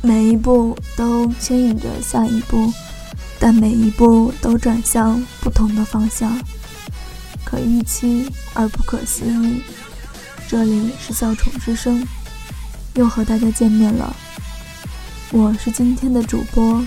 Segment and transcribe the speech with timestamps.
[0.00, 2.72] 每一步都牵引着下一步，
[3.40, 6.40] 但每一步都转向不同的方向，
[7.44, 9.60] 可预期而不可思议。
[10.46, 12.06] 这里是笑宠之声，
[12.94, 14.14] 又和大家见面了。
[15.32, 16.82] 我是今天的主播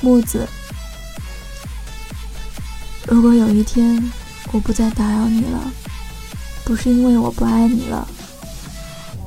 [0.00, 0.48] 木子。
[3.06, 4.02] 如果有一天
[4.50, 5.60] 我不再打扰你了，
[6.64, 8.08] 不是因为我不爱你了，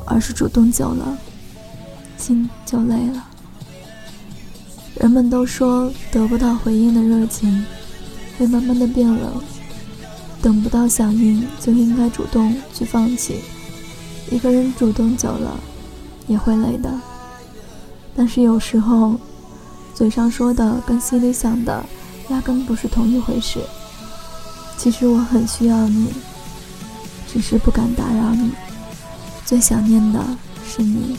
[0.08, 1.18] 而是主动久了。
[2.30, 3.26] 心就累了。
[4.98, 7.66] 人们都说得不到回应的热情
[8.38, 9.42] 会慢慢的变冷，
[10.40, 13.40] 等不到响应就应该主动去放弃。
[14.30, 15.60] 一个人主动久了
[16.28, 16.94] 也会累的，
[18.16, 19.16] 但是有时候
[19.96, 21.84] 嘴上说的跟心里想的
[22.30, 23.60] 压根不是同一回事。
[24.78, 26.10] 其实我很需要你，
[27.28, 28.52] 只是不敢打扰你。
[29.44, 30.24] 最想念的
[30.64, 31.18] 是你。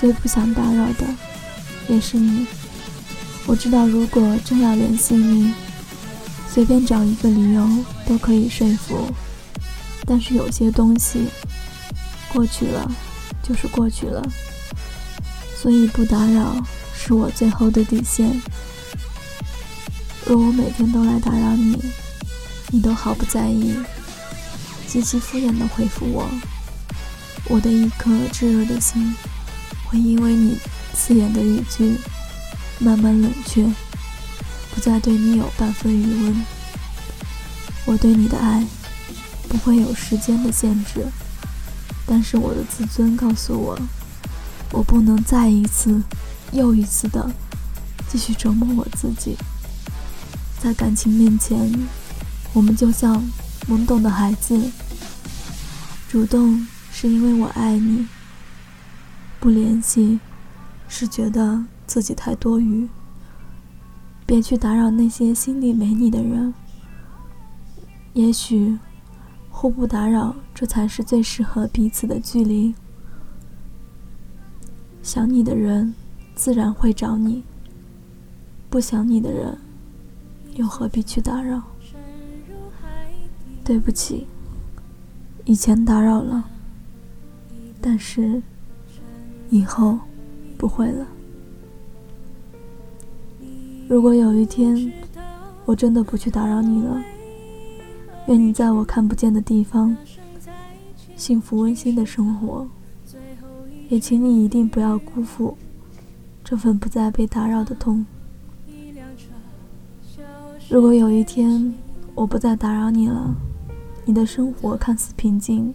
[0.00, 1.06] 最不想打扰的
[1.88, 2.46] 也是你。
[3.46, 5.52] 我知道，如果真要联系你，
[6.52, 7.68] 随便找一个理由
[8.06, 9.08] 都可以说服。
[10.04, 11.26] 但是有些东西
[12.32, 12.88] 过去了
[13.42, 14.22] 就是过去了，
[15.60, 16.56] 所以不打扰
[16.94, 18.40] 是我最后的底线。
[20.24, 21.76] 若我每天都来打扰你，
[22.70, 23.74] 你都毫不在意，
[24.88, 26.28] 极其敷衍的回复我，
[27.48, 29.14] 我的一颗炙热的心。
[29.88, 30.58] 会因为你
[30.94, 31.96] 刺眼的语句
[32.78, 33.64] 慢慢冷却，
[34.74, 36.44] 不再对你有半分余温。
[37.84, 38.64] 我对你的爱
[39.48, 41.06] 不会有时间的限制，
[42.04, 43.78] 但是我的自尊告诉我，
[44.72, 46.02] 我不能再一次
[46.52, 47.30] 又一次的
[48.08, 49.36] 继续折磨我自己。
[50.58, 51.72] 在感情面前，
[52.52, 53.22] 我们就像
[53.68, 54.58] 懵懂的孩子，
[56.08, 58.06] 主动是因为我爱你。
[59.38, 60.18] 不联系，
[60.88, 62.88] 是觉得自己太多余。
[64.24, 66.52] 别去打扰那些心里没你的人。
[68.14, 68.78] 也许，
[69.50, 72.74] 互不打扰，这才是最适合彼此的距离。
[75.02, 75.94] 想你的人，
[76.34, 77.42] 自然会找你；
[78.68, 79.56] 不想你的人，
[80.54, 81.62] 又何必去打扰？
[83.62, 84.26] 对不起，
[85.44, 86.48] 以前打扰了，
[87.80, 88.42] 但是。
[89.50, 89.98] 以后
[90.56, 91.06] 不会了。
[93.88, 94.92] 如果有一天
[95.64, 97.02] 我真的不去打扰你了，
[98.28, 99.96] 愿你在我看不见的地方
[101.16, 102.66] 幸福温馨的生活。
[103.88, 105.56] 也请你一定不要辜负
[106.42, 108.04] 这份不再被打扰的痛。
[110.68, 111.72] 如果有一天
[112.16, 113.32] 我不再打扰你了，
[114.04, 115.72] 你的生活看似平静，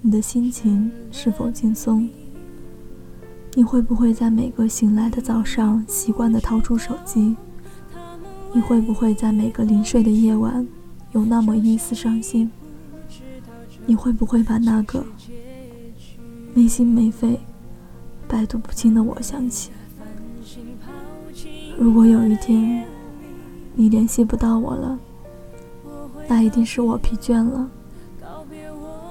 [0.00, 2.08] 你的心情是否轻松？
[3.54, 7.36] 你会不会在每个醒来的早上习惯地掏出手机？
[8.52, 10.66] 你会不会在每个临睡的夜晚
[11.12, 12.50] 有那么一丝伤心？
[13.86, 15.04] 你会不会把那个
[16.54, 17.40] 没心没肺、
[18.28, 19.70] 百毒不侵的我想起？
[21.76, 22.84] 如果有一天
[23.74, 24.98] 你联系不到我了，
[26.28, 27.68] 那一定是我疲倦了，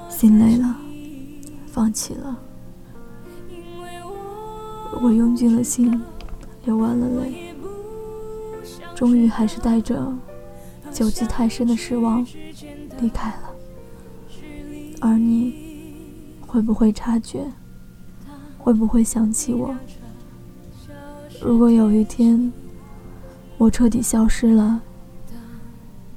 [0.09, 0.77] 心累了，
[1.67, 2.39] 放弃了。
[5.01, 6.01] 我用尽了心，
[6.65, 7.55] 流完了泪，
[8.95, 10.13] 终于还是带着
[10.91, 12.25] 久积太深的失望
[12.99, 13.49] 离开了。
[14.99, 15.55] 而你
[16.41, 17.45] 会不会察觉？
[18.57, 19.73] 会不会想起我？
[21.41, 22.51] 如果有一天
[23.57, 24.81] 我彻底消失了，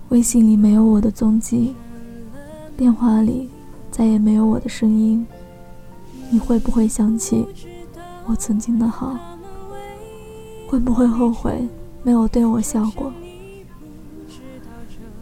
[0.09, 1.77] 微信里没有我的踪迹，
[2.77, 3.49] 电话里
[3.93, 5.25] 再也没有我的声音，
[6.31, 7.47] 你会不会想起？
[8.27, 9.19] 我曾经的好，
[10.69, 11.69] 会不会后悔
[12.03, 13.12] 没有对我笑过？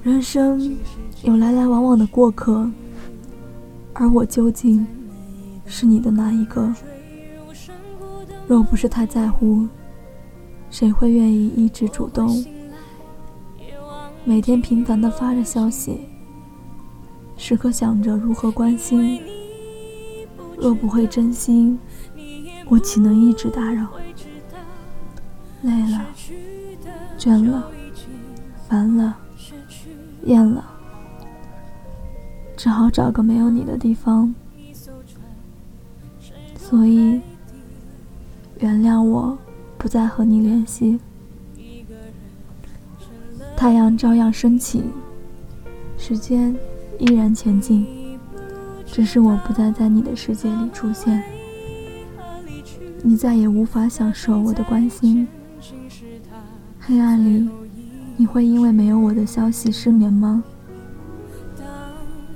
[0.03, 0.77] 人生
[1.22, 2.71] 有来来往往的过客，
[3.94, 4.87] 而我究竟
[5.66, 6.72] 是你的哪一个？
[8.47, 9.66] 若不是太在乎，
[10.71, 12.45] 谁会愿意一直主动？
[14.24, 16.01] 每天频繁的发着消息，
[17.36, 19.21] 时刻想着如何关心。
[20.59, 21.78] 若不会真心。
[22.71, 23.84] 我岂能一直打扰？
[25.63, 26.07] 累了，
[27.19, 27.69] 倦了，
[28.69, 29.17] 烦了，
[30.22, 30.65] 厌了，
[32.57, 34.33] 只好找个没有你的地方。
[36.57, 37.21] 所以，
[38.61, 39.37] 原谅我
[39.77, 41.01] 不再和你联系。
[43.57, 44.84] 太阳照样升起，
[45.99, 46.57] 时间
[47.01, 47.84] 依然前进，
[48.87, 51.21] 只是我不再在你的世界里出现。
[53.02, 55.26] 你再也无法享受我的关心。
[56.78, 57.48] 黑暗里，
[58.16, 60.42] 你会因为没有我的消息失眠吗？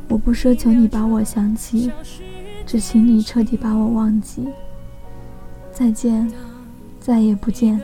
[0.09, 1.91] 我不奢求你把我想起，
[2.67, 4.49] 只请你彻底把我忘记。
[5.73, 6.31] 再见，
[7.01, 7.81] 再也不见。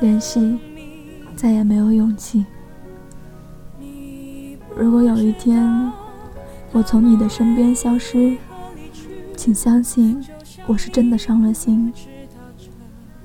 [0.00, 0.58] 联系，
[1.36, 2.44] 再也没有勇气。
[4.76, 5.92] 如果有一天
[6.72, 8.36] 我从你的身边消失，
[9.36, 10.22] 请相信
[10.68, 11.90] 我是真的伤了心。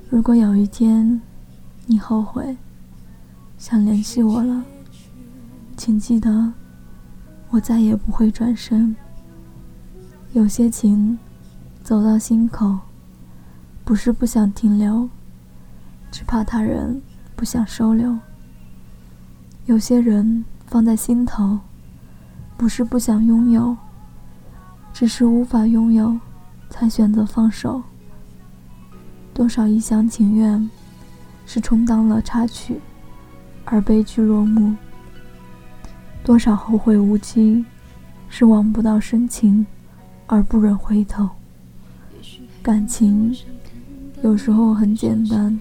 [0.08, 1.20] 如果有一天
[1.84, 2.56] 你后悔
[3.58, 4.64] 想联系我了，
[5.76, 6.50] 请记得
[7.50, 8.96] 我再也不会转身。
[10.32, 11.18] 有些情
[11.82, 12.78] 走到心口，
[13.84, 15.06] 不是不想停留，
[16.10, 17.02] 只怕他人
[17.36, 18.18] 不想收留。
[19.66, 21.58] 有些人放在心头，
[22.56, 23.76] 不是不想拥有。
[24.94, 26.18] 只是无法拥有，
[26.74, 27.80] 才选择放手。
[29.32, 30.68] 多少一厢情愿，
[31.46, 32.80] 是充当了插曲，
[33.64, 34.74] 而悲剧落幕；
[36.24, 37.64] 多少后会无期，
[38.28, 39.64] 是望不到深情，
[40.26, 41.28] 而不忍回头。
[42.60, 43.32] 感情
[44.24, 45.60] 有时候很简单，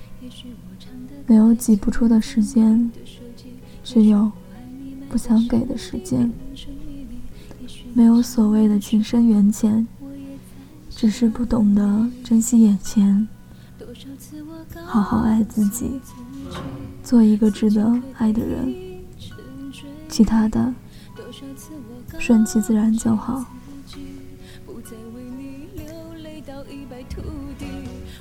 [1.28, 2.92] 没有挤不出的时间，
[3.84, 4.32] 只有
[5.10, 6.34] 不想给的时间。
[7.94, 9.88] 没有所谓的情深缘浅，
[10.96, 13.28] 只是不懂得珍惜眼前。
[14.86, 16.00] 好好爱自己，
[17.04, 18.74] 做一个值得爱的人，
[20.08, 20.74] 其他的
[22.20, 23.46] 顺其自然就好。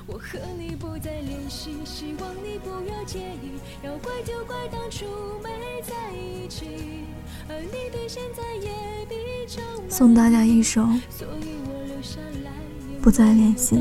[0.05, 3.53] 我和你不再联系，希望你不要介意。
[3.83, 5.05] 要怪就怪当初
[5.41, 5.49] 没
[5.81, 7.05] 在一起，
[7.47, 9.15] 而你对现在也比
[9.47, 10.81] 较送大家一首
[13.01, 13.75] 《不再联系》。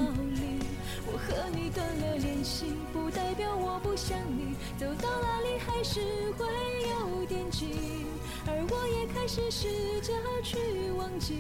[1.06, 4.54] 我和你断了联系，不代表我不想你。
[4.78, 6.00] 走到哪里还是
[6.38, 6.46] 会
[6.88, 7.66] 有惦记，
[8.46, 9.69] 而我也开始试
[10.00, 10.12] 着
[10.44, 10.56] 去
[10.96, 11.34] 忘记。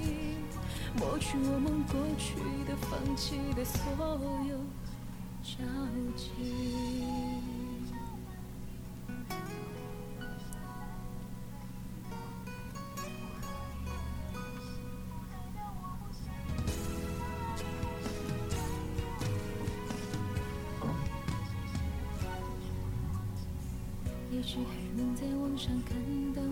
[0.94, 2.34] 抹去我们过去
[2.68, 3.80] 的、放弃的所
[4.46, 4.61] 有
[5.42, 5.58] 交
[6.16, 6.30] 集。
[24.30, 25.94] 也许还能在网上看
[26.32, 26.51] 到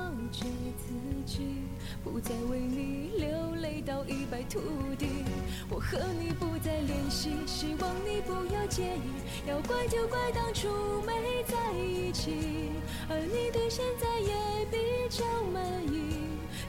[0.31, 0.45] 觉
[0.77, 0.93] 自
[1.25, 1.57] 己，
[2.03, 4.59] 不再为你流泪到一败涂
[4.97, 5.07] 地。
[5.69, 9.47] 我和你不再联系，希望你不要介意。
[9.47, 10.69] 要怪就怪当初
[11.05, 12.71] 没在一起，
[13.09, 14.77] 而你对现在也比
[15.09, 15.23] 较
[15.53, 16.15] 满意，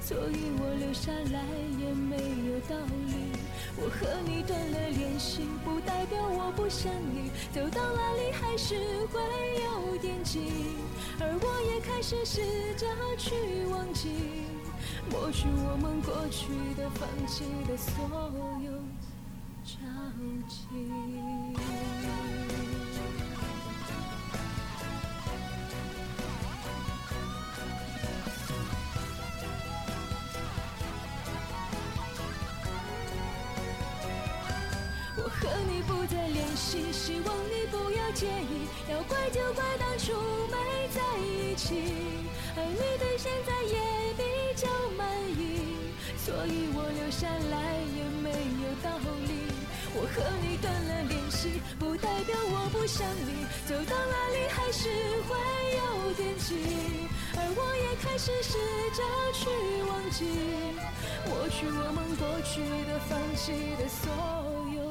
[0.01, 1.45] 所以我留下来
[1.79, 2.17] 也没
[2.51, 2.77] 有道
[3.07, 3.33] 理。
[3.77, 7.31] 我和你断了联系，不代表我不想你。
[7.53, 8.75] 走到哪里还是
[9.07, 9.21] 会
[9.65, 10.41] 有惦记，
[11.25, 12.43] 而我也开始试
[12.75, 12.87] 着
[13.17, 13.31] 去
[13.71, 14.11] 忘记，
[15.09, 17.93] 抹去我们过去的、放弃的所
[18.65, 18.73] 有
[19.65, 19.79] 交
[20.49, 20.67] 集。
[35.35, 40.13] 和你不再联系希望你不要介意，要怪就怪当初
[41.63, 41.75] 一起，
[42.57, 43.79] 而你对现在也
[44.19, 44.23] 比
[44.57, 44.67] 较
[44.99, 45.07] 满
[45.39, 48.31] 意，所以我留下来也没
[48.65, 49.31] 有道理。
[49.95, 54.89] 我和你断了联系，不代表我不想你，走到哪里还是
[55.29, 55.39] 会
[55.79, 58.59] 有惦记，而我也开始试
[58.91, 59.01] 着
[59.33, 59.47] 去
[59.87, 60.27] 忘记，
[61.31, 62.59] 抹去我们过去
[62.91, 64.11] 的、放弃的所
[64.75, 64.83] 有。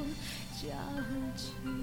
[0.61, 0.69] 交
[1.35, 1.80] 集。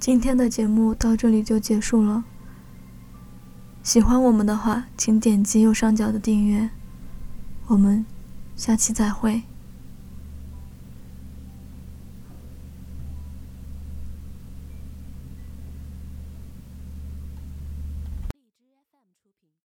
[0.00, 2.24] 今天的节目到这里就结束了。
[3.82, 6.70] 喜欢我们的话，请点击右上角的订阅。
[7.66, 8.06] 我们
[8.56, 9.42] 下期再会。